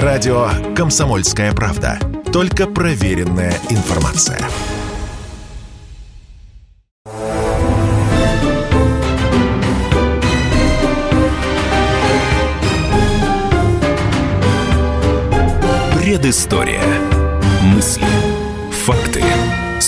Радио 0.00 0.48
«Комсомольская 0.74 1.52
правда». 1.52 1.98
Только 2.32 2.66
проверенная 2.66 3.52
информация. 3.68 4.38
Предыстория. 16.00 16.80
Мысли. 17.62 18.11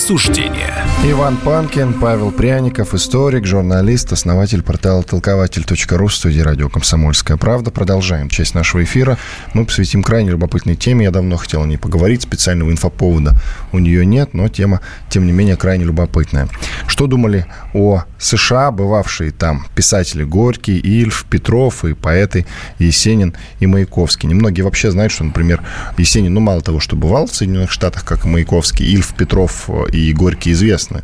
Факты. 0.05 0.15
Суждения. 0.15 0.85
Иван 1.03 1.37
Панкин, 1.37 1.93
Павел 1.99 2.31
Пряников, 2.31 2.95
историк, 2.95 3.45
журналист, 3.45 4.11
основатель 4.11 4.63
портала 4.63 5.03
толкователь.ру, 5.03 6.09
студии 6.09 6.39
радио 6.39 6.67
«Комсомольская 6.67 7.37
правда». 7.37 7.69
Продолжаем 7.69 8.27
часть 8.27 8.55
нашего 8.55 8.83
эфира. 8.83 9.19
Мы 9.53 9.65
посвятим 9.65 10.01
крайне 10.01 10.31
любопытной 10.31 10.75
теме. 10.75 11.05
Я 11.05 11.11
давно 11.11 11.37
хотел 11.37 11.61
о 11.61 11.67
ней 11.67 11.77
поговорить. 11.77 12.23
Специального 12.23 12.71
инфоповода 12.71 13.39
у 13.71 13.77
нее 13.77 14.03
нет, 14.03 14.33
но 14.33 14.47
тема, 14.47 14.81
тем 15.09 15.27
не 15.27 15.31
менее, 15.31 15.57
крайне 15.57 15.85
любопытная. 15.85 16.47
Что 16.87 17.05
думали 17.05 17.45
о 17.73 18.03
США, 18.17 18.71
бывавшие 18.71 19.31
там 19.31 19.67
писатели 19.75 20.23
Горький, 20.23 20.79
Ильф, 20.79 21.25
Петров 21.29 21.85
и 21.85 21.93
поэты 21.93 22.47
Есенин 22.79 23.35
и 23.59 23.67
Маяковский? 23.67 24.27
Немногие 24.27 24.63
вообще 24.63 24.89
знают, 24.89 25.11
что, 25.11 25.23
например, 25.23 25.61
Есенин, 25.99 26.33
ну, 26.33 26.39
мало 26.39 26.61
того, 26.61 26.79
что 26.79 26.95
бывал 26.95 27.27
в 27.27 27.35
Соединенных 27.35 27.71
Штатах, 27.71 28.05
как 28.05 28.25
и 28.25 28.27
Маяковский, 28.27 28.85
Ильф, 28.87 29.13
Петров 29.13 29.69
и 29.95 30.13
Горький 30.13 30.51
известны. 30.51 31.03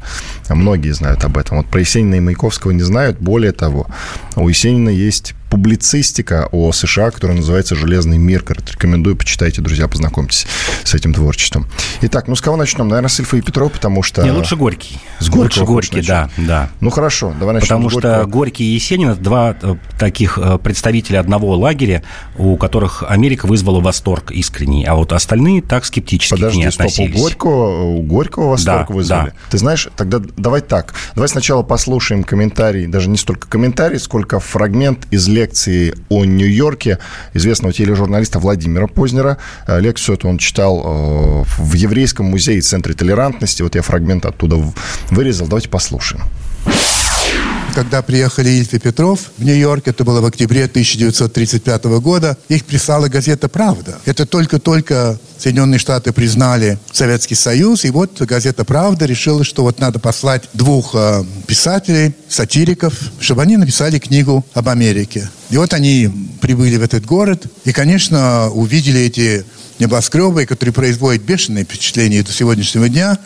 Многие 0.50 0.92
знают 0.92 1.24
об 1.24 1.38
этом. 1.38 1.58
Вот 1.58 1.68
про 1.68 1.80
Есенина 1.80 2.16
и 2.16 2.20
Маяковского 2.20 2.72
не 2.72 2.84
знают. 2.84 3.20
Более 3.20 3.52
того, 3.52 3.88
у 4.36 4.48
Есенина 4.48 4.90
есть 4.90 5.34
публицистика 5.52 6.48
о 6.54 6.72
США, 6.72 7.12
которая 7.12 7.38
называется 7.38 7.76
«Железный 7.76 8.18
мир». 8.18 8.44
Рекомендую, 8.48 9.18
почитайте, 9.18 9.62
друзья, 9.62 9.90
познакомьтесь 9.90 10.48
с 10.86 10.94
этим 10.96 11.14
творчеством. 11.14 11.68
Итак, 12.02 12.30
ну 12.30 12.36
с 12.36 12.42
кого 12.42 12.56
начнем? 12.56 12.88
Наверное, 12.88 13.10
с 13.10 13.20
Ильфа 13.20 13.36
и 13.36 13.42
Петрова, 13.42 13.68
потому 13.70 14.02
что... 14.02 14.24
Не, 14.24 14.32
лучше 14.32 14.56
Горький. 14.56 14.98
С 15.20 15.28
Горького 15.30 15.44
Лучше 15.44 15.66
Горький, 15.66 16.02
да, 16.08 16.30
да. 16.38 16.70
Ну 16.80 16.90
хорошо, 16.90 17.36
давай 17.38 17.56
начнем 17.56 17.84
Потому 17.84 17.90
что. 17.90 18.26
Горький 18.26 18.64
и 18.64 18.76
Есенин– 18.76 19.10
это 19.12 19.22
два 19.22 19.56
э, 19.62 19.76
таких 20.00 20.38
э, 20.42 20.58
представителя 20.58 21.20
одного 21.20 21.56
лагеря, 21.58 22.02
у 22.38 22.56
которых 22.56 23.04
Америка 23.08 23.46
вызвала 23.46 23.82
восторг 23.82 24.32
искренний, 24.32 24.86
а 24.86 24.96
вот 24.96 25.12
остальные 25.12 25.62
так 25.64 25.84
скептически 25.84 26.34
к 26.34 26.38
Подожди, 26.38 26.60
ней 26.60 26.72
стоп, 26.72 26.86
у 26.86 26.90
относились. 26.90 27.22
Горького, 27.22 27.84
у 27.84 28.02
Горького 28.04 28.50
восторг 28.52 28.88
Да, 28.88 28.94
вызвали? 28.94 29.30
да. 29.32 29.34
Ты 29.50 29.58
знаешь, 29.58 29.90
тогда 29.98 30.22
давай 30.38 30.62
так. 30.62 30.94
Давай 31.14 31.28
сначала 31.28 31.62
послушаем 31.62 32.24
комментарий, 32.24 32.88
даже 32.88 33.10
не 33.10 33.18
столько 33.18 33.48
комментарий, 33.50 34.00
сколько 34.00 34.40
фрагмент 34.40 35.08
из 35.12 35.28
лекции 35.42 35.94
о 36.10 36.24
Нью-Йорке 36.26 37.00
известного 37.34 37.74
тележурналиста 37.74 38.40
Владимира 38.40 38.88
Познера. 38.88 39.38
Э, 39.68 39.80
Лекцию 39.80 40.16
эту 40.16 40.30
он 40.30 40.38
читал 40.38 40.82
э, 40.84 41.44
в 41.58 41.74
Еврейском 41.74 42.28
музее 42.28 42.62
Центре 42.62 42.94
толерантности. 42.94 43.64
Вот 43.64 43.76
я 43.76 43.82
фрагмент 43.82 44.26
оттуда 44.26 44.58
вырезал. 45.10 45.48
Давайте 45.48 45.70
послушаем. 45.70 46.24
Когда 47.74 48.02
приехали 48.02 48.50
Ильф 48.50 48.74
и 48.74 48.80
Петров 48.80 49.32
в 49.38 49.46
Нью-Йорк, 49.46 49.88
это 49.88 50.04
было 50.04 50.20
в 50.20 50.26
октябре 50.26 50.66
1935 50.66 51.86
года, 52.02 52.38
их 52.50 52.66
прислала 52.66 53.08
газета 53.08 53.48
«Правда». 53.48 53.98
Это 54.04 54.26
только-только 54.26 55.18
Соединенные 55.38 55.80
Штаты 55.80 56.12
признали 56.12 56.78
Советский 56.92 57.36
Союз, 57.36 57.86
и 57.86 57.90
вот 57.90 58.22
газета 58.22 58.66
«Правда» 58.66 59.06
решила, 59.06 59.46
что 59.46 59.64
вот 59.64 59.80
надо 59.80 60.00
послать 60.00 60.50
двух 60.54 60.92
э, 60.96 61.24
писателей, 61.48 62.14
сатириков, 62.28 62.94
чтобы 63.22 63.42
они 63.44 63.56
написали 63.56 64.00
книгу 64.00 64.46
об 64.54 64.68
Америке. 64.68 65.30
И 65.50 65.56
вот 65.56 65.74
они 65.74 66.12
прибыли 66.42 66.76
в 66.76 66.84
этот 66.84 67.06
город, 67.06 67.46
и, 67.64 67.72
конечно, 67.72 68.50
увидели 68.50 69.00
эти 69.00 69.46
небоскребы, 69.80 70.46
которые 70.46 70.74
производят 70.74 71.24
бешеное 71.24 71.64
впечатление 71.64 72.22
до 72.22 72.34
сегодняшнего 72.34 72.90
дня, 72.90 73.18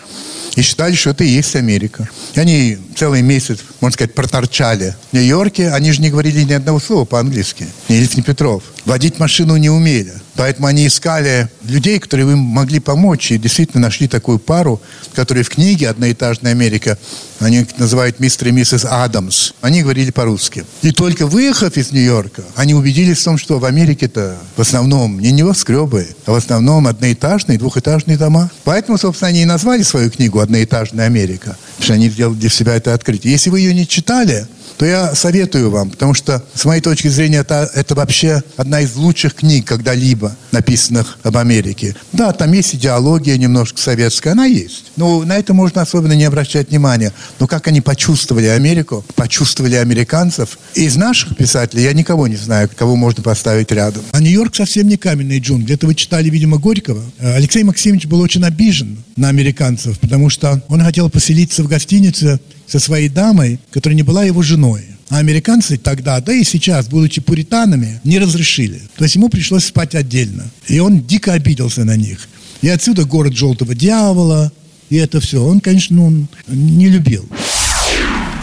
и 0.55 0.61
считали, 0.61 0.95
что 0.95 1.11
это 1.11 1.23
и 1.23 1.27
есть 1.27 1.55
Америка. 1.55 2.09
И 2.33 2.39
они 2.39 2.77
целый 2.95 3.21
месяц, 3.21 3.59
можно 3.81 3.93
сказать, 3.93 4.13
проторчали 4.13 4.95
в 5.11 5.15
Нью-Йорке. 5.15 5.69
Они 5.71 5.91
же 5.91 6.01
не 6.01 6.09
говорили 6.09 6.43
ни 6.43 6.53
одного 6.53 6.79
слова 6.79 7.05
по-английски. 7.05 7.67
Ни 7.89 7.97
Ильф, 7.97 8.15
ни 8.17 8.21
Петров. 8.21 8.63
Водить 8.85 9.17
машину 9.17 9.57
не 9.57 9.69
умели. 9.69 10.13
Поэтому 10.35 10.67
они 10.67 10.85
искали 10.85 11.49
людей, 11.63 11.97
которые 11.99 12.31
им 12.31 12.39
могли 12.39 12.79
помочь. 12.79 13.31
И 13.31 13.37
действительно 13.39 13.81
нашли 13.81 14.07
такую 14.07 14.37
пару, 14.37 14.79
которые 15.13 15.43
в 15.43 15.49
книге 15.49 15.89
«Одноэтажная 15.89 16.51
Америка», 16.51 16.97
они 17.39 17.61
их 17.61 17.77
называют 17.77 18.19
мистер 18.19 18.49
и 18.49 18.51
миссис 18.51 18.85
Адамс. 18.85 19.53
Они 19.61 19.81
говорили 19.81 20.11
по-русски. 20.11 20.65
И 20.83 20.91
только 20.91 21.27
выехав 21.27 21.75
из 21.77 21.91
Нью-Йорка, 21.91 22.43
они 22.55 22.73
убедились 22.73 23.19
в 23.19 23.23
том, 23.23 23.37
что 23.37 23.59
в 23.59 23.65
Америке-то 23.65 24.37
в 24.55 24.61
основном 24.61 25.19
не 25.19 25.31
небоскребы, 25.31 26.07
а 26.25 26.31
в 26.31 26.35
основном 26.35 26.87
одноэтажные, 26.87 27.57
двухэтажные 27.57 28.17
дома. 28.17 28.51
Поэтому, 28.63 28.97
собственно, 28.97 29.29
они 29.29 29.41
и 29.41 29.45
назвали 29.45 29.81
свою 29.81 30.09
книгу 30.11 30.39
«Одноэтажная 30.39 31.07
Америка». 31.07 31.57
Потому 31.77 31.83
что 31.83 31.93
они 31.93 32.09
сделали 32.09 32.35
для 32.35 32.49
себя 32.49 32.75
это 32.75 32.93
открытие. 32.93 33.33
Если 33.33 33.49
вы 33.49 33.59
ее 33.59 33.73
не 33.73 33.87
читали, 33.87 34.47
то 34.77 34.85
я 34.85 35.15
советую 35.15 35.69
вам, 35.69 35.89
потому 35.89 36.13
что, 36.13 36.43
с 36.53 36.65
моей 36.65 36.81
точки 36.81 37.07
зрения, 37.07 37.37
это, 37.37 37.69
это 37.73 37.95
вообще 37.95 38.43
одна 38.57 38.81
из 38.81 38.95
лучших 38.95 39.35
книг 39.35 39.65
когда-либо 39.65 40.35
написанных 40.51 41.17
об 41.23 41.37
Америке. 41.37 41.95
Да, 42.11 42.31
там 42.33 42.51
есть 42.53 42.75
идеология 42.75 43.37
немножко 43.37 43.79
советская, 43.79 44.33
она 44.33 44.45
есть. 44.45 44.91
Но 44.95 45.23
на 45.23 45.37
это 45.37 45.53
можно 45.53 45.81
особенно 45.81 46.13
не 46.13 46.23
обращать 46.23 46.69
внимания. 46.69 47.11
Но 47.39 47.47
как 47.47 47.67
они 47.67 47.81
почувствовали 47.81 48.45
Америку, 48.45 49.03
почувствовали 49.15 49.75
американцев. 49.75 50.57
Из 50.73 50.95
наших 50.95 51.35
писателей 51.35 51.83
я 51.83 51.93
никого 51.93 52.27
не 52.27 52.35
знаю, 52.35 52.69
кого 52.75 52.95
можно 52.95 53.23
поставить 53.23 53.71
рядом. 53.71 54.03
А 54.11 54.19
Нью-Йорк 54.19 54.55
совсем 54.55 54.87
не 54.87 54.97
каменный 54.97 55.39
джунгли. 55.39 55.75
Это 55.75 55.87
вы 55.87 55.95
читали, 55.95 56.29
видимо, 56.29 56.57
Горького. 56.57 57.01
Э, 57.19 57.35
Алексей 57.35 57.63
Максимович 57.63 58.05
был 58.05 58.21
очень 58.21 58.43
обижен 58.43 58.97
на 59.15 59.29
американцев, 59.29 59.99
потому 59.99 60.29
что 60.29 60.61
он 60.67 60.81
хотел 60.81 61.09
поселиться 61.09 61.63
в 61.63 61.67
гостинице 61.67 62.39
со 62.67 62.79
своей 62.79 63.09
дамой, 63.09 63.59
которая 63.71 63.95
не 63.95 64.03
была 64.03 64.23
его 64.23 64.41
женой. 64.41 64.83
А 65.09 65.19
американцы 65.19 65.77
тогда, 65.77 66.19
да 66.19 66.33
и 66.33 66.43
сейчас, 66.43 66.87
будучи 66.87 67.21
пуританами, 67.21 67.99
не 68.03 68.17
разрешили. 68.19 68.81
То 68.97 69.03
есть 69.03 69.15
ему 69.15 69.29
пришлось 69.29 69.65
спать 69.65 69.93
отдельно. 69.93 70.49
И 70.67 70.79
он 70.79 71.01
дико 71.01 71.33
обиделся 71.33 71.83
на 71.83 71.95
них. 71.95 72.27
И 72.61 72.67
отсюда 72.69 73.05
город 73.05 73.35
желтого 73.35 73.75
дьявола, 73.75 74.51
и 74.89 74.95
это 74.95 75.19
все. 75.19 75.43
Он, 75.43 75.59
конечно, 75.59 75.95
ну, 75.95 76.27
не 76.47 76.89
любил. 76.89 77.27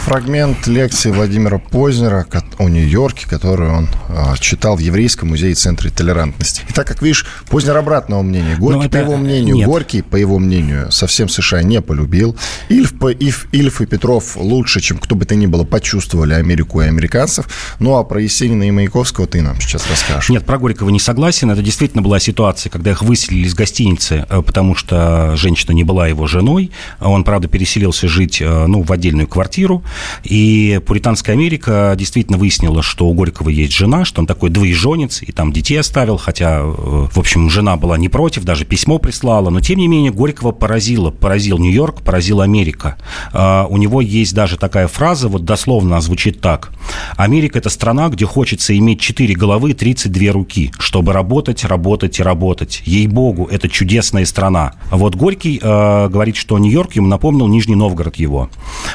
Фрагмент 0.05 0.67
лекции 0.67 1.11
Владимира 1.13 1.59
Познера 1.59 2.27
о 2.59 2.69
Нью-Йорке, 2.69 3.27
которую 3.29 3.73
он 3.73 3.89
а, 4.09 4.37
читал 4.37 4.77
в 4.77 4.81
Еврейском 4.81 5.29
музее 5.29 5.55
Центре 5.55 5.91
толерантности. 5.91 6.63
И 6.69 6.73
так 6.73 6.87
как 6.89 7.01
видишь, 7.03 7.25
Познер 7.49 7.77
обратного 7.77 8.21
мнения. 8.23 8.57
Горький, 8.59 8.79
Ну, 8.79 8.85
это- 8.85 8.91
по 8.91 8.97
его 8.97 9.17
мнению, 9.17 9.55
нет. 9.57 9.67
Горький, 9.67 10.03
по 10.03 10.17
его 10.17 10.39
мнению, 10.41 10.91
совсем 10.91 11.29
США 11.29 11.63
не 11.63 11.81
полюбил. 11.81 12.37
Ильф, 12.69 12.95
Ильф, 13.21 13.47
Ильф 13.53 13.81
и 13.81 13.87
Петров 13.87 14.37
лучше, 14.37 14.81
чем 14.81 14.99
кто 14.99 15.15
бы 15.15 15.25
то 15.25 15.37
ни 15.37 15.47
было, 15.47 15.63
почувствовали 15.65 16.35
Америку 16.35 16.83
и 16.83 16.87
американцев. 16.87 17.49
Ну, 17.79 17.97
а 17.97 18.03
про 18.05 18.21
Есенина 18.21 18.65
и 18.65 18.71
Маяковского 18.73 19.27
ты 19.29 19.41
нам 19.41 19.61
сейчас 19.61 19.89
расскажешь. 19.89 20.29
Нет, 20.31 20.45
про 20.45 20.59
Горького 20.59 20.91
не 20.91 21.01
согласен. 21.01 21.51
Это 21.51 21.63
действительно 21.63 22.03
была 22.03 22.19
ситуация, 22.19 22.71
когда 22.71 22.91
их 22.91 23.03
выселили 23.03 23.47
из 23.47 23.55
гостиницы, 23.55 24.27
э, 24.29 24.43
потому 24.43 24.75
что 24.75 25.37
женщина 25.37 25.73
не 25.73 25.85
была 25.85 26.09
его 26.09 26.27
женой. 26.27 26.73
Он, 27.01 27.23
правда, 27.25 27.47
переселился 27.49 28.09
жить 28.09 28.43
э, 28.43 28.67
ну, 28.67 28.83
в 28.83 28.91
отдельную 28.93 29.29
квартиру. 29.29 29.83
И 30.25 30.81
Пуританская 30.87 31.35
Америка 31.35 31.95
действительно 31.97 32.39
выяснила, 32.39 32.83
что 32.83 33.07
у 33.07 33.15
Горького 33.15 33.49
есть 33.49 33.73
жена, 33.73 34.05
что 34.05 34.21
он 34.21 34.27
такой 34.27 34.51
двоеженец, 34.51 35.23
и 35.23 35.33
там 35.33 35.53
детей 35.53 35.77
оставил, 35.79 36.17
хотя, 36.17 36.61
э, 36.61 36.63
в 36.65 37.19
общем, 37.19 37.51
жена 37.51 37.77
была 37.77 37.99
не 37.99 38.09
против, 38.09 38.45
даже 38.45 38.65
письмо 38.65 38.99
прислала. 38.99 39.51
Но, 39.51 39.61
тем 39.61 39.79
не 39.79 39.89
менее, 39.89 40.13
Горького 40.13 40.53
поразило. 40.53 41.11
Поразил 41.11 41.59
Нью-Йорк, 41.59 42.03
поразила 42.03 42.45
Америка. 42.45 42.97
А, 43.33 43.67
У 43.69 43.77
него 43.77 44.01
есть 44.01 44.35
даже 44.35 44.57
такая 44.57 44.89
фраза, 44.89 45.29
вот 45.29 45.45
дословно 45.45 46.01
звучит 46.01 46.41
так. 46.41 46.71
Америка– 47.17 47.59
это 47.61 47.71
страна, 47.71 48.09
где 48.09 48.27
хочется 48.27 48.77
иметь 48.77 49.01
4 49.01 49.35
головы 49.35 49.71
и 49.71 49.75
32 49.75 50.33
руки, 50.33 50.73
чтобы 50.79 51.13
работать, 51.13 51.65
работать 51.65 52.19
и 52.19 52.23
работать. 52.23 52.83
Ей-богу, 52.85 53.47
это 53.47 53.69
чудесная 53.69 54.25
страна. 54.25 54.75
Вот 54.91 55.15
Горький 55.15 55.59
э, 55.63 56.09
говорит, 56.09 56.37
что 56.37 56.59
Нью-Йорк 56.59 56.93
ему 56.95 57.09
напомнил 57.09 57.49
Нижний 57.49 57.75
Новгород 57.75 58.17
его. 58.17 58.51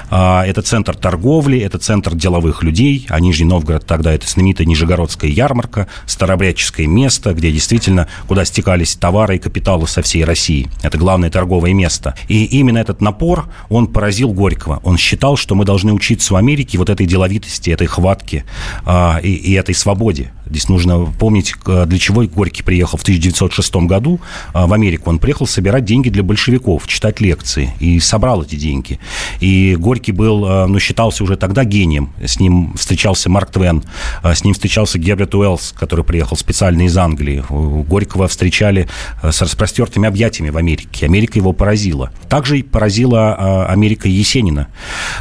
А, 0.09 0.45
это 0.45 0.61
центр 0.61 0.86
торговли, 0.95 1.59
это 1.59 1.77
центр 1.77 2.15
деловых 2.15 2.63
людей, 2.63 3.05
а 3.09 3.19
Нижний 3.19 3.45
Новгород 3.45 3.85
тогда 3.85 4.13
это 4.13 4.27
знаменитая 4.27 4.67
Нижегородская 4.67 5.29
ярмарка, 5.29 5.87
старобрядческое 6.05 6.87
место, 6.87 7.33
где 7.33 7.51
действительно, 7.51 8.07
куда 8.27 8.45
стекались 8.45 8.95
товары 8.95 9.35
и 9.35 9.39
капиталы 9.39 9.87
со 9.87 10.01
всей 10.01 10.23
России. 10.23 10.67
Это 10.83 10.97
главное 10.97 11.29
торговое 11.29 11.73
место. 11.73 12.15
И 12.27 12.45
именно 12.45 12.77
этот 12.77 13.01
напор, 13.01 13.49
он 13.69 13.87
поразил 13.87 14.31
Горького. 14.33 14.79
Он 14.83 14.97
считал, 14.97 15.37
что 15.37 15.55
мы 15.55 15.65
должны 15.65 15.93
учиться 15.93 16.33
у 16.33 16.37
Америки 16.37 16.77
вот 16.77 16.89
этой 16.89 17.05
деловитости, 17.05 17.69
этой 17.69 17.87
хватке 17.87 18.45
а, 18.85 19.19
и, 19.21 19.33
и 19.33 19.53
этой 19.53 19.75
свободе. 19.75 20.31
Здесь 20.49 20.69
нужно 20.69 21.05
помнить, 21.19 21.53
для 21.65 21.97
чего 21.97 22.23
Горький 22.23 22.63
приехал 22.63 22.97
в 22.97 23.03
1906 23.03 23.75
году 23.88 24.19
в 24.53 24.73
Америку. 24.73 25.09
Он 25.09 25.19
приехал 25.19 25.47
собирать 25.47 25.85
деньги 25.85 26.09
для 26.09 26.23
большевиков, 26.23 26.88
читать 26.88 27.21
лекции, 27.21 27.73
и 27.79 27.99
собрал 27.99 28.44
эти 28.44 28.55
деньги. 28.55 28.99
И 29.39 29.75
Горький 29.77 30.11
был, 30.11 30.67
ну, 30.67 30.79
считался 30.79 31.23
уже 31.23 31.38
тогда 31.38 31.63
гением. 31.63 32.11
С 32.23 32.39
ним 32.39 32.73
встречался 32.75 33.29
Марк 33.29 33.51
Твен, 33.51 33.83
с 34.23 34.44
ним 34.44 34.53
встречался 34.53 34.99
Герберт 34.99 35.35
Уэллс, 35.35 35.73
который 35.77 36.03
приехал 36.05 36.38
специально 36.38 36.83
из 36.83 36.97
Англии. 36.97 37.44
Горького 37.49 38.27
встречали 38.27 38.88
с 39.23 39.41
распростертыми 39.41 40.07
объятиями 40.07 40.49
в 40.49 40.57
Америке. 40.57 41.05
Америка 41.05 41.38
его 41.38 41.53
поразила. 41.53 42.11
Также 42.29 42.63
поразила 42.63 43.65
Америка 43.67 44.07
Есенина. 44.07 44.67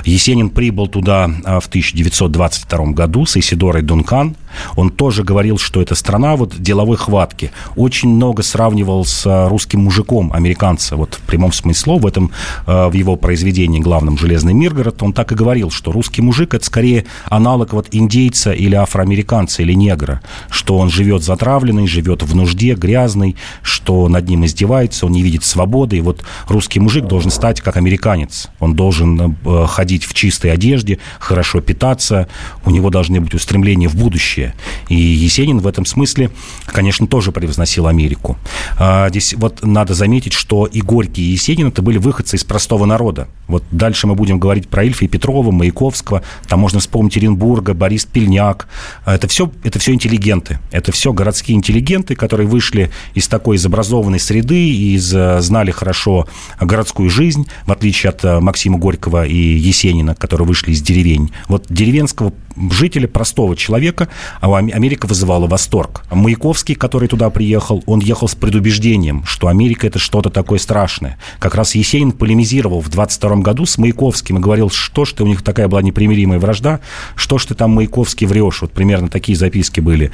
Есенин 0.04 0.50
прибыл 0.50 0.86
туда 0.86 1.26
в 1.26 1.66
1922 1.68 2.86
году 2.86 3.26
с 3.26 3.36
Исидорой 3.36 3.82
Дункан. 3.82 4.36
Он 4.76 4.90
тоже 4.90 5.22
говорил, 5.22 5.58
что 5.58 5.82
эта 5.82 5.94
страна 5.94 6.36
вот 6.36 6.60
деловой 6.60 6.96
хватки. 6.96 7.50
Очень 7.76 8.10
много 8.10 8.42
сравнивал 8.42 9.04
с 9.04 9.26
э, 9.26 9.48
русским 9.48 9.80
мужиком 9.80 10.32
американца. 10.32 10.96
Вот 10.96 11.14
в 11.14 11.20
прямом 11.22 11.52
смысле 11.52 11.98
в 11.98 12.06
этом, 12.06 12.30
э, 12.66 12.88
в 12.88 12.92
его 12.92 13.16
произведении 13.16 13.80
главном 13.80 14.18
«Железный 14.18 14.54
Миргород», 14.54 15.02
он 15.02 15.12
так 15.12 15.32
и 15.32 15.34
говорил, 15.34 15.70
что 15.70 15.92
русский 15.92 16.22
мужик– 16.22 16.54
это 16.54 16.64
скорее 16.64 17.06
аналог 17.26 17.72
вот 17.72 17.88
индейца 17.92 18.52
или 18.52 18.74
афроамериканца 18.74 19.62
или 19.62 19.72
негра, 19.72 20.20
что 20.50 20.78
он 20.78 20.90
живет 20.90 21.22
затравленный, 21.22 21.86
живет 21.86 22.22
в 22.22 22.34
нужде, 22.34 22.74
грязный, 22.74 23.36
что 23.62 24.08
над 24.08 24.28
ним 24.28 24.44
издевается, 24.44 25.06
он 25.06 25.12
не 25.12 25.22
видит 25.22 25.44
свободы. 25.44 25.98
И 25.98 26.00
вот 26.00 26.24
русский 26.48 26.80
мужик 26.80 27.06
должен 27.06 27.30
стать 27.30 27.60
как 27.60 27.76
американец. 27.76 28.48
Он 28.60 28.74
должен 28.74 29.36
э, 29.44 29.66
ходить 29.66 30.04
в 30.04 30.14
чистой 30.14 30.52
одежде, 30.52 30.98
хорошо 31.18 31.60
питаться, 31.60 32.28
у 32.64 32.70
него 32.70 32.90
должны 32.90 33.20
быть 33.20 33.34
устремления 33.34 33.88
в 33.88 33.96
будущее. 33.96 34.45
И 34.88 34.94
Есенин 34.94 35.58
в 35.58 35.66
этом 35.66 35.84
смысле, 35.84 36.30
конечно, 36.66 37.06
тоже 37.06 37.32
превозносил 37.32 37.86
Америку. 37.86 38.36
А, 38.78 39.08
здесь 39.08 39.34
вот 39.34 39.64
надо 39.64 39.94
заметить, 39.94 40.32
что 40.32 40.66
и 40.66 40.80
Горький, 40.80 41.22
и 41.22 41.32
Есенин 41.32 41.68
это 41.68 41.82
были 41.82 41.98
выходцы 41.98 42.36
из 42.36 42.44
простого 42.44 42.84
народа. 42.84 43.28
Вот 43.48 43.64
дальше 43.70 44.06
мы 44.06 44.14
будем 44.14 44.38
говорить 44.38 44.68
про 44.68 44.84
Ильфа 44.84 45.04
и 45.04 45.08
Петрова, 45.08 45.50
Маяковского, 45.50 46.22
там 46.48 46.60
можно 46.60 46.80
вспомнить 46.80 47.16
Оренбурга, 47.16 47.74
Борис 47.74 48.04
Пельняк. 48.04 48.68
А, 49.04 49.14
это 49.14 49.28
все, 49.28 49.50
это 49.64 49.78
все 49.78 49.92
интеллигенты. 49.92 50.58
Это 50.70 50.92
все 50.92 51.12
городские 51.12 51.56
интеллигенты, 51.56 52.14
которые 52.14 52.46
вышли 52.46 52.90
из 53.14 53.28
такой 53.28 53.56
из 53.56 53.66
образованной 53.66 54.20
среды, 54.20 54.68
из, 54.68 55.14
э, 55.14 55.40
знали 55.40 55.70
хорошо 55.70 56.26
городскую 56.60 57.10
жизнь, 57.10 57.46
в 57.66 57.72
отличие 57.72 58.10
от 58.10 58.24
э, 58.24 58.40
Максима 58.40 58.78
Горького 58.78 59.26
и 59.26 59.36
Есенина, 59.36 60.14
которые 60.14 60.46
вышли 60.46 60.72
из 60.72 60.82
деревень. 60.82 61.32
Вот 61.48 61.66
деревенского 61.68 62.32
жителя, 62.70 63.06
простого 63.06 63.56
человека, 63.56 64.08
Америка 64.40 65.06
вызывала 65.06 65.46
восторг. 65.46 66.04
Маяковский, 66.10 66.74
который 66.74 67.08
туда 67.08 67.30
приехал, 67.30 67.82
он 67.86 68.00
ехал 68.00 68.28
с 68.28 68.34
предубеждением, 68.34 69.24
что 69.24 69.48
Америка– 69.48 69.86
это 69.88 69.98
что-то 69.98 70.30
такое 70.30 70.58
страшное. 70.58 71.18
Как 71.38 71.54
раз 71.54 71.74
Есенин 71.74 72.12
полемизировал 72.12 72.80
в 72.80 72.88
22 72.88 73.36
году 73.36 73.66
с 73.66 73.78
Маяковским 73.78 74.38
и 74.38 74.40
говорил, 74.40 74.70
что 74.70 75.04
ж 75.04 75.12
ты, 75.12 75.24
у 75.24 75.26
них 75.26 75.42
такая 75.42 75.68
была 75.68 75.82
непримиримая 75.82 76.38
вражда, 76.38 76.80
что 77.14 77.38
ж 77.38 77.46
ты 77.46 77.54
там, 77.54 77.72
Маяковский, 77.72 78.26
врешь. 78.26 78.62
Вот 78.62 78.72
примерно 78.72 79.08
такие 79.08 79.36
записки 79.36 79.80
были. 79.80 80.10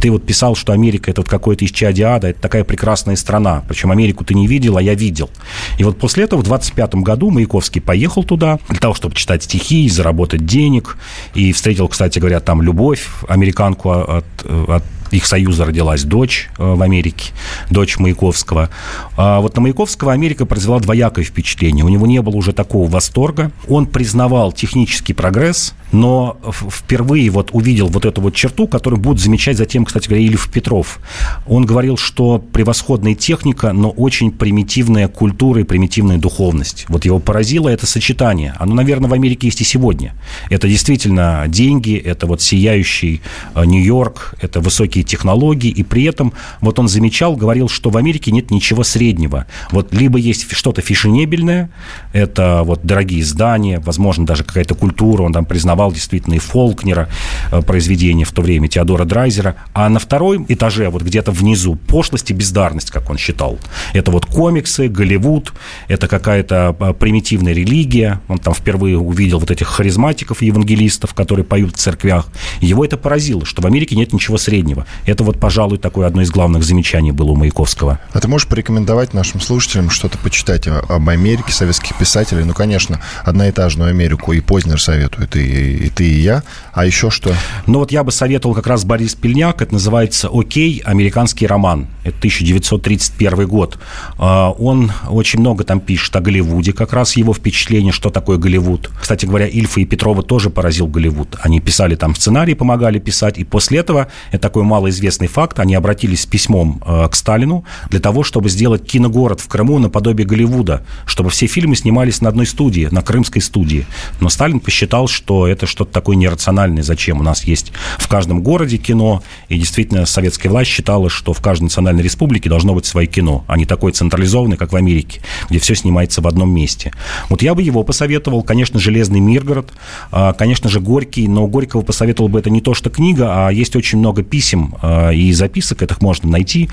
Ты 0.00 0.10
вот 0.10 0.24
писал, 0.26 0.56
что 0.56 0.72
Америка– 0.72 1.10
это 1.12 1.20
вот 1.20 1.28
какое-то 1.28 1.64
исчадие 1.64 2.06
ада, 2.06 2.28
это 2.28 2.40
такая 2.40 2.64
прекрасная 2.64 3.16
страна. 3.16 3.62
Причем 3.68 3.90
Америку 3.90 4.24
ты 4.24 4.34
не 4.34 4.46
видел, 4.46 4.76
а 4.76 4.82
я 4.82 4.94
видел. 4.94 5.30
И 5.78 5.84
вот 5.84 5.98
после 5.98 6.24
этого 6.24 6.40
в 6.40 6.44
25 6.44 6.96
году 6.96 7.30
Маяковский 7.30 7.80
поехал 7.80 8.24
туда 8.24 8.58
для 8.68 8.78
того, 8.78 8.94
чтобы 8.94 9.14
читать 9.14 9.42
стихи, 9.42 9.88
заработать 9.88 10.46
денег, 10.46 10.96
и 11.34 11.52
встретил, 11.52 11.88
кстати 11.88 12.18
говоря, 12.18 12.40
там 12.40 12.62
любовь, 12.62 13.06
американку 13.54 13.90
от, 13.90 14.24
от 14.68 14.82
их 15.14 15.26
союза 15.26 15.64
родилась 15.64 16.04
дочь 16.04 16.48
э, 16.58 16.74
в 16.74 16.82
Америке, 16.82 17.32
дочь 17.70 17.98
Маяковского. 17.98 18.70
А 19.16 19.40
вот 19.40 19.54
на 19.56 19.62
Маяковского 19.62 20.12
Америка 20.12 20.46
произвела 20.46 20.80
двоякое 20.80 21.24
впечатление. 21.24 21.84
У 21.84 21.88
него 21.88 22.06
не 22.06 22.20
было 22.20 22.34
уже 22.36 22.52
такого 22.52 22.88
восторга. 22.88 23.52
Он 23.68 23.86
признавал 23.86 24.52
технический 24.52 25.12
прогресс, 25.12 25.74
но 25.92 26.36
впервые 26.70 27.30
вот 27.30 27.50
увидел 27.52 27.86
вот 27.86 28.04
эту 28.04 28.20
вот 28.20 28.34
черту, 28.34 28.66
которую 28.66 29.00
будет 29.00 29.20
замечать 29.20 29.56
затем, 29.56 29.84
кстати 29.84 30.08
говоря, 30.08 30.24
Ильф 30.24 30.50
Петров. 30.50 30.98
Он 31.46 31.64
говорил, 31.64 31.96
что 31.96 32.38
превосходная 32.38 33.14
техника, 33.14 33.72
но 33.72 33.90
очень 33.90 34.32
примитивная 34.32 35.08
культура 35.08 35.60
и 35.60 35.64
примитивная 35.64 36.18
духовность. 36.18 36.86
Вот 36.88 37.04
его 37.04 37.20
поразило 37.20 37.68
это 37.68 37.86
сочетание. 37.86 38.54
Оно, 38.58 38.74
наверное, 38.74 39.08
в 39.08 39.12
Америке 39.12 39.46
есть 39.46 39.60
и 39.60 39.64
сегодня. 39.64 40.14
Это 40.50 40.68
действительно 40.68 41.44
деньги, 41.46 41.96
это 41.96 42.26
вот 42.26 42.42
сияющий 42.42 43.20
э, 43.54 43.64
Нью-Йорк, 43.64 44.34
это 44.40 44.60
высокие 44.60 45.03
технологии, 45.06 45.70
и 45.70 45.82
при 45.82 46.04
этом 46.04 46.32
вот 46.60 46.78
он 46.78 46.88
замечал, 46.88 47.36
говорил, 47.36 47.68
что 47.68 47.90
в 47.90 47.96
Америке 47.96 48.30
нет 48.32 48.50
ничего 48.50 48.82
среднего. 48.82 49.46
Вот 49.70 49.92
либо 49.92 50.18
есть 50.18 50.50
что-то 50.52 50.80
фешенебельное, 50.82 51.70
это 52.12 52.62
вот 52.64 52.80
дорогие 52.84 53.24
здания, 53.24 53.80
возможно, 53.80 54.26
даже 54.26 54.44
какая-то 54.44 54.74
культура, 54.74 55.22
он 55.22 55.32
там 55.32 55.44
признавал 55.44 55.92
действительно 55.92 56.34
и 56.34 56.38
Фолкнера 56.38 57.08
э, 57.50 57.62
произведения 57.62 58.24
в 58.24 58.32
то 58.32 58.42
время, 58.42 58.68
Теодора 58.68 59.04
Драйзера, 59.04 59.56
а 59.72 59.88
на 59.88 59.98
втором 59.98 60.46
этаже, 60.48 60.88
вот 60.88 61.02
где-то 61.02 61.32
внизу, 61.32 61.74
пошлость 61.76 62.30
и 62.30 62.34
бездарность, 62.34 62.90
как 62.90 63.10
он 63.10 63.18
считал. 63.18 63.58
Это 63.92 64.10
вот 64.10 64.26
комиксы, 64.26 64.88
Голливуд, 64.88 65.52
это 65.88 66.08
какая-то 66.08 66.76
э, 66.78 66.94
примитивная 66.94 67.52
религия, 67.52 68.20
он 68.28 68.38
там 68.38 68.54
впервые 68.54 68.98
увидел 68.98 69.38
вот 69.38 69.50
этих 69.50 69.66
харизматиков, 69.66 70.42
евангелистов, 70.42 71.14
которые 71.14 71.44
поют 71.44 71.74
в 71.74 71.78
церквях. 71.78 72.28
Его 72.60 72.84
это 72.84 72.96
поразило, 72.96 73.44
что 73.44 73.62
в 73.62 73.66
Америке 73.66 73.96
нет 73.96 74.12
ничего 74.12 74.38
среднего. 74.38 74.86
Это 75.06 75.24
вот, 75.24 75.38
пожалуй, 75.38 75.78
такое 75.78 76.06
одно 76.06 76.22
из 76.22 76.30
главных 76.30 76.64
замечаний 76.64 77.12
было 77.12 77.32
у 77.32 77.36
Маяковского. 77.36 78.00
А 78.12 78.20
ты 78.20 78.28
можешь 78.28 78.48
порекомендовать 78.48 79.14
нашим 79.14 79.40
слушателям 79.40 79.90
что-то 79.90 80.18
почитать 80.18 80.66
об 80.66 81.08
Америке, 81.08 81.52
советских 81.52 81.96
писателей? 81.96 82.44
Ну, 82.44 82.54
конечно, 82.54 83.00
одноэтажную 83.24 83.90
Америку 83.90 84.32
и 84.32 84.40
Познер 84.40 84.80
советует, 84.80 85.36
и, 85.36 85.86
и 85.86 85.90
ты, 85.90 86.04
и 86.04 86.20
я. 86.20 86.42
А 86.72 86.86
еще 86.86 87.10
что? 87.10 87.34
Ну, 87.66 87.80
вот 87.80 87.92
я 87.92 88.04
бы 88.04 88.12
советовал 88.12 88.54
как 88.54 88.66
раз 88.66 88.84
Борис 88.84 89.14
Пельняк. 89.14 89.62
Это 89.62 89.74
называется 89.74 90.28
«Окей. 90.32 90.82
Американский 90.84 91.46
роман». 91.46 91.88
Это 92.04 92.16
1931 92.18 93.46
год. 93.48 93.78
А, 94.18 94.50
он 94.50 94.92
очень 95.08 95.40
много 95.40 95.64
там 95.64 95.80
пишет 95.80 96.14
о 96.16 96.20
Голливуде, 96.20 96.72
как 96.72 96.92
раз 96.92 97.16
его 97.16 97.34
впечатление, 97.34 97.92
что 97.92 98.10
такое 98.10 98.38
Голливуд. 98.38 98.90
Кстати 99.00 99.26
говоря, 99.26 99.46
Ильфа 99.46 99.80
и 99.80 99.84
Петрова 99.84 100.22
тоже 100.22 100.50
поразил 100.50 100.86
Голливуд. 100.86 101.36
Они 101.40 101.60
писали 101.60 101.96
там 101.96 102.14
сценарий, 102.14 102.54
помогали 102.54 102.98
писать, 102.98 103.38
и 103.38 103.44
после 103.44 103.78
этого, 103.78 104.08
это 104.30 104.42
такой 104.42 104.62
малоизвестный 104.62 105.28
факт, 105.28 105.58
они 105.58 105.74
обратились 105.74 106.22
с 106.22 106.26
письмом 106.26 106.82
э, 106.84 107.08
к 107.08 107.14
Сталину 107.14 107.64
для 107.88 108.00
того, 108.00 108.22
чтобы 108.22 108.48
сделать 108.48 108.86
киногород 108.86 109.40
в 109.40 109.48
Крыму 109.48 109.78
наподобие 109.78 110.26
Голливуда, 110.26 110.84
чтобы 111.06 111.30
все 111.30 111.46
фильмы 111.46 111.76
снимались 111.76 112.20
на 112.20 112.28
одной 112.28 112.46
студии, 112.46 112.88
на 112.90 113.02
крымской 113.02 113.40
студии. 113.40 113.86
Но 114.20 114.28
Сталин 114.28 114.60
посчитал, 114.60 115.08
что 115.08 115.46
это 115.46 115.66
что-то 115.66 115.92
такое 115.92 116.16
нерациональное, 116.16 116.82
зачем 116.82 117.20
у 117.20 117.22
нас 117.22 117.44
есть 117.44 117.72
в 117.98 118.08
каждом 118.08 118.42
городе 118.42 118.76
кино, 118.76 119.22
и 119.48 119.58
действительно 119.58 120.06
советская 120.06 120.50
власть 120.50 120.70
считала, 120.70 121.08
что 121.08 121.32
в 121.32 121.40
каждой 121.40 121.64
национальной 121.64 121.93
республике 122.02 122.48
должно 122.48 122.74
быть 122.74 122.86
свое 122.86 123.06
кино, 123.06 123.44
а 123.46 123.56
не 123.56 123.66
такое 123.66 123.92
централизованное, 123.92 124.56
как 124.56 124.72
в 124.72 124.76
Америке, 124.76 125.20
где 125.48 125.58
все 125.58 125.74
снимается 125.74 126.20
в 126.20 126.26
одном 126.26 126.50
месте. 126.50 126.92
Вот 127.28 127.42
я 127.42 127.54
бы 127.54 127.62
его 127.62 127.82
посоветовал, 127.82 128.42
конечно, 128.42 128.78
«Железный 128.80 129.20
Миргород», 129.20 129.72
а, 130.10 130.32
конечно 130.32 130.68
же, 130.68 130.80
«Горький», 130.80 131.28
но 131.28 131.46
Горького 131.46 131.82
посоветовал 131.82 132.28
бы 132.28 132.38
это 132.38 132.50
не 132.50 132.60
то, 132.60 132.74
что 132.74 132.90
книга, 132.90 133.46
а 133.46 133.50
есть 133.50 133.76
очень 133.76 133.98
много 133.98 134.22
писем 134.22 134.74
э, 134.82 135.14
и 135.14 135.32
записок, 135.32 135.82
этих 135.82 136.00
можно 136.00 136.28
найти 136.28 136.68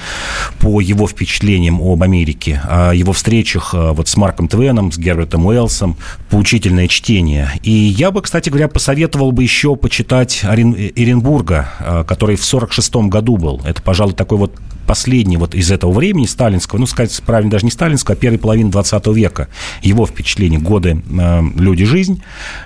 по 0.60 0.80
его 0.80 1.08
впечатлениям 1.08 1.82
об 1.82 2.04
Америке, 2.04 2.62
о 2.68 2.94
его 2.94 3.14
встречах 3.14 3.74
вот 3.74 4.08
с 4.08 4.18
Марком 4.18 4.48
Твеном, 4.48 4.92
с 4.92 4.98
Гербертом 4.98 5.46
Уэллсом, 5.46 5.98
поучительное 6.30 6.88
чтение. 6.88 7.52
И 7.64 7.72
я 7.72 8.12
бы, 8.12 8.22
кстати 8.22 8.50
говоря, 8.50 8.68
посоветовал 8.68 9.32
бы 9.32 9.44
еще 9.44 9.76
почитать 9.76 10.44
Оренбурга, 10.44 12.06
который 12.08 12.36
в 12.36 12.46
46 12.46 12.96
году 13.08 13.38
был. 13.38 13.62
Это, 13.66 13.82
пожалуй, 13.82 14.14
такой 14.14 14.38
вот 14.38 14.54
последний 14.88 15.11
вот 15.38 15.56
из 15.56 15.72
этого 15.72 15.92
времени, 15.92 16.26
сталинского, 16.26 16.80
ну, 16.80 16.86
сказать 16.86 17.22
правильно, 17.26 17.52
даже 17.52 17.66
не 17.66 17.72
сталинского, 17.72 18.16
а 18.16 18.18
первой 18.18 18.38
половины 18.38 18.72
20 18.72 19.08
века, 19.08 19.48
его 19.82 20.06
впечатление 20.06 20.60
«Годы, 20.60 21.02
э, 21.10 21.42
люди, 21.58 21.86
жизнь», 21.86 22.22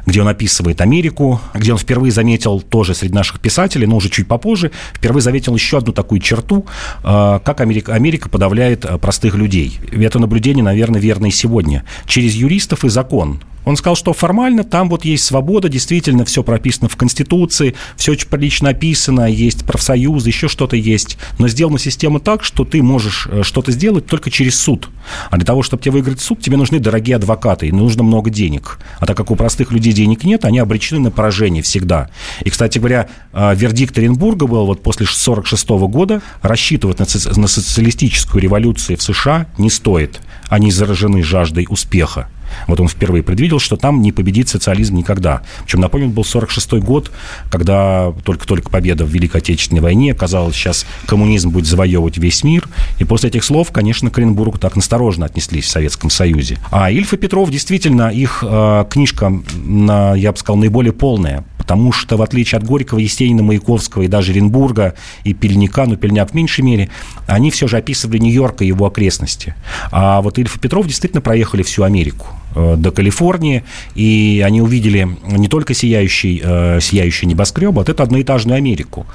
где 0.06 0.22
он 0.22 0.28
описывает 0.28 0.82
Америку, 0.82 1.42
где 1.54 1.72
он 1.72 1.78
впервые 1.78 2.12
заметил 2.12 2.62
тоже 2.62 2.94
среди 2.94 3.14
наших 3.14 3.40
писателей, 3.40 3.88
но 3.88 3.98
уже 3.98 4.10
чуть 4.10 4.28
попозже, 4.28 4.72
впервые 4.94 5.22
заметил 5.22 5.56
еще 5.56 5.78
одну 5.80 5.94
такую 5.94 6.20
черту, 6.22 6.66
э, 7.04 7.40
как 7.44 7.62
Америка, 7.62 7.94
Америка 7.94 8.30
подавляет 8.30 8.86
э, 8.86 8.98
простых 8.98 9.36
людей. 9.36 9.80
И 9.92 10.02
это 10.04 10.20
наблюдение, 10.20 10.64
наверное, 10.64 11.02
верно 11.02 11.28
и 11.28 11.32
сегодня. 11.32 11.84
Через 12.06 12.34
юристов 12.34 12.86
и 12.86 12.90
закон 12.90 13.42
Он 13.66 13.76
сказал, 13.76 13.96
что 13.96 14.14
формально 14.14 14.64
там 14.64 14.90
вот 14.90 15.06
есть 15.06 15.26
свобода, 15.26 15.70
действительно 15.70 16.24
все 16.24 16.44
прописано 16.44 16.88
в 16.88 16.96
Конституции, 16.96 17.76
все 17.98 18.14
очень 18.14 18.28
прилично 18.28 18.70
описано, 18.70 19.30
есть 19.30 19.66
профсоюзы, 19.66 20.30
еще 20.30 20.48
что-то 20.48 20.76
есть. 20.76 21.18
Но 21.40 21.48
сделана 21.48 21.80
система 21.80 22.20
так, 22.20 22.44
что 22.44 22.64
ты 22.64 22.82
можешь 22.82 23.28
э, 23.30 23.44
что-то 23.44 23.72
сделать 23.72 24.06
только 24.06 24.30
через 24.30 24.58
суд. 24.58 24.90
А 25.30 25.38
для 25.38 25.46
того, 25.46 25.64
чтобы 25.64 25.82
тебе 25.82 25.94
выиграть 25.94 26.22
суд, 26.22 26.42
тебе 26.42 26.58
нужны 26.58 26.80
дорогие 26.80 27.16
адвокаты, 27.16 27.68
и 27.68 27.72
нужно 27.72 28.04
много 28.04 28.30
денег. 28.30 28.80
А 29.00 29.06
так 29.06 29.18
как 29.18 29.32
у 29.32 29.36
простых 29.36 29.72
людей 29.72 29.94
денег 29.94 30.24
нет, 30.24 30.46
они 30.46 30.60
обречены 30.60 31.00
на 31.00 31.12
поражение 31.12 31.64
всегда. 31.64 32.10
И, 32.44 32.50
кстати 32.50 32.78
говоря, 32.78 33.10
э, 33.34 33.56
вердикт 33.56 33.98
Оренбурга 33.98 34.46
был 34.48 34.66
вот 34.66 34.84
после 34.84 35.06
1946 35.06 35.70
года, 35.92 36.22
рассчитывать 36.42 37.00
на, 37.00 37.06
на 37.36 37.48
социалистическую 37.48 38.42
революцию 38.42 38.98
в 38.98 39.02
США 39.02 39.48
не 39.58 39.70
стоит. 39.70 40.22
Они 40.50 40.72
заражены 40.72 41.24
жаждой 41.24 41.66
успеха. 41.70 42.30
Вот 42.68 42.80
он 42.80 42.88
впервые 42.88 43.24
предвидел, 43.24 43.60
что 43.60 43.76
там 43.76 44.02
не 44.02 44.12
победит 44.12 44.50
социализм 44.50 44.96
никогда. 44.96 45.42
Причем, 45.64 45.82
напомню, 45.82 46.10
был 46.10 46.24
46 46.24 46.74
год, 46.74 47.12
когда 47.50 48.14
только-только 48.24 48.70
победа 48.70 49.06
в 49.06 49.10
Великой 49.10 49.38
Отечественной 49.38 49.82
войне. 49.82 50.14
Казалось, 50.14 50.56
сейчас 50.56 50.86
коммунизм 51.06 51.50
будет 51.50 51.66
завоевывать 51.66 52.18
весь 52.18 52.44
мир. 52.44 52.68
И 53.00 53.04
после 53.04 53.30
этих 53.30 53.44
слов, 53.44 53.72
конечно, 53.72 54.10
к 54.10 54.18
Оренбургу 54.18 54.58
так 54.58 54.76
насторожно 54.76 55.26
отнеслись 55.26 55.66
в 55.66 55.70
Советском 55.70 56.10
Союзе. 56.10 56.58
А 56.72 56.92
Ильф 56.92 57.14
и 57.14 57.18
Петров, 57.18 57.50
действительно, 57.50 58.10
их 58.10 58.44
э, 58.46 58.86
книжка, 58.90 59.32
на, 59.56 60.16
я 60.16 60.32
бы 60.32 60.38
сказал, 60.38 60.58
наиболее 60.58 60.94
полная 60.94 61.44
потому 61.66 61.92
что, 61.92 62.16
в 62.16 62.22
отличие 62.22 62.60
от 62.60 62.64
Горького, 62.64 63.00
Есенина, 63.00 63.42
Маяковского 63.42 64.04
и 64.04 64.08
даже 64.08 64.34
Оренбурга 64.34 64.94
и 65.24 65.34
Пельника, 65.34 65.86
ну, 65.88 65.96
Пельняк 65.96 66.30
в 66.30 66.34
меньшей 66.36 66.62
мере, 66.62 66.92
они 67.26 67.50
все 67.50 67.68
же 67.68 67.78
описывали 67.78 68.20
Нью-Йорк 68.20 68.62
и 68.62 68.68
его 68.68 68.86
окрестности. 68.86 69.56
А 69.92 70.22
вот 70.22 70.38
Ильф 70.38 70.58
и 70.58 70.60
Петров 70.60 70.86
действительно 70.86 71.22
проехали 71.22 71.64
всю 71.64 71.82
Америку. 71.82 72.28
Э, 72.56 72.76
до 72.78 72.92
Калифорнии, 72.92 73.66
и 73.96 74.42
они 74.46 74.62
увидели 74.62 75.10
не 75.28 75.50
только 75.50 75.74
сияющий, 75.74 76.42
э, 76.42 76.80
сияющий 76.82 77.26
небоскреб, 77.26 77.72
а 77.72 77.72
вот 77.72 77.90
эту 77.90 78.02
одноэтажную 78.02 78.56
Америку. 78.56 79.06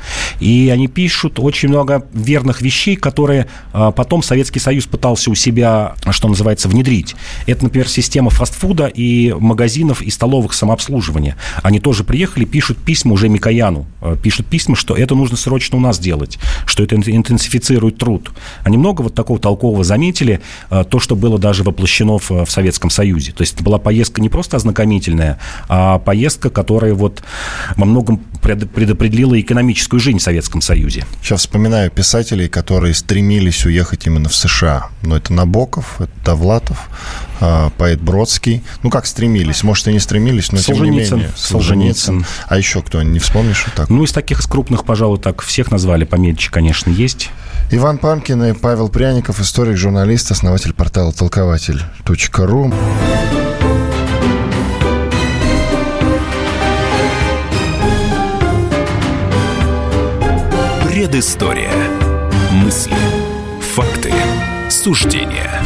И 0.41 0.71
они 0.73 0.89
пишут 0.89 1.39
очень 1.39 1.71
много 1.71 2.07
верных 2.13 2.61
вещей, 2.61 2.97
которые 2.97 3.47
э, 3.73 3.93
потом 3.97 4.23
Советский 4.23 4.59
Союз 4.59 4.85
пытался 4.85 5.31
у 5.31 5.35
себя, 5.35 5.95
что 6.11 6.29
называется, 6.29 6.69
внедрить. 6.69 7.17
Это, 7.47 7.65
например, 7.65 7.89
система 7.89 8.29
фастфуда 8.29 8.89
и 8.89 9.35
магазинов 9.39 10.03
и 10.03 10.11
столовых 10.11 10.53
самообслуживания. 10.53 11.37
Они 11.63 11.81
тоже 11.81 12.05
приехали, 12.05 12.45
пишут 12.45 12.77
письма 12.77 13.15
уже 13.15 13.31
Микояну, 13.31 13.87
пишут 14.23 14.47
письма, 14.47 14.77
что 14.77 14.95
это 14.95 15.15
нужно 15.15 15.39
срочно 15.39 15.79
у 15.79 15.81
нас 15.81 15.99
делать, 15.99 16.39
что 16.67 16.83
это 16.83 16.97
интенсифицирует 16.97 17.97
труд. 17.97 18.33
Они 18.65 18.77
много 18.77 19.01
вот 19.01 19.15
такого 19.15 19.39
толкового 19.39 19.83
заметили, 19.83 20.41
то, 20.69 20.99
что 20.99 21.17
было 21.17 21.39
даже 21.39 21.63
воплощено 21.63 22.19
в 22.19 22.47
Советском 22.47 22.91
Союзе. 22.91 23.30
Союзе. 23.31 23.37
То 23.37 23.43
есть 23.43 23.55
это 23.55 23.65
была 23.65 23.79
поездка 23.79 24.21
не 24.21 24.29
просто 24.29 24.57
ознакомительная, 24.57 25.39
а 25.69 25.99
поездка, 25.99 26.51
которая 26.51 26.95
вот 26.95 27.23
во 27.77 27.85
многом 27.87 28.19
предопределила 28.19 29.39
экономическую 29.41 30.01
жизнь 30.01 30.19
в 30.19 30.23
Советском 30.23 30.61
Союзе. 30.61 31.05
Сейчас 31.23 31.41
вспоминаю 31.41 31.91
писателей, 31.91 32.49
которые 32.49 32.95
стремились 32.95 33.65
уехать 33.67 34.07
именно 34.07 34.29
в 34.29 34.35
США. 34.35 34.89
Но 35.03 35.17
это 35.17 35.33
Набоков, 35.33 36.01
это 36.01 36.11
Довлатов, 36.25 36.89
а, 37.41 37.71
поэт 37.77 38.01
Бродский. 38.01 38.63
Ну, 38.83 38.91
как 38.91 39.07
стремились? 39.07 39.63
Может, 39.63 39.89
и 39.89 39.93
не 39.93 40.01
стремились, 40.01 40.53
но 40.53 40.59
Солженицын. 40.59 41.05
тем 41.09 41.19
не 41.19 41.23
менее. 41.23 41.33
Солженицын. 41.37 42.05
Солженицын. 42.05 42.27
А 42.49 42.59
еще 42.59 42.83
кто? 42.83 43.03
Не 43.03 43.19
вспомнишь? 43.19 43.65
Вот 43.67 43.75
так? 43.75 43.91
Ну, 43.91 44.05
из 44.05 44.13
таких 44.13 44.41
из 44.41 44.47
крупных, 44.47 44.85
пожалуй, 44.85 45.19
так 45.19 45.43
всех 45.43 45.71
назвали. 45.71 46.05
Помельче, 46.05 46.51
конечно, 46.51 46.91
есть. 46.91 47.31
Иван 47.73 47.99
Панкин 47.99 48.43
и 48.43 48.53
Павел 48.53 48.89
Пряников, 48.89 49.41
историк, 49.41 49.77
журналист, 49.77 50.33
основатель 50.33 50.75
портала 50.75 51.13
толкователь.ру. 51.13 52.73
Предыстория. 60.85 61.71
Мысли. 62.51 62.97
Факты. 63.61 64.13
Суждения. 64.69 65.63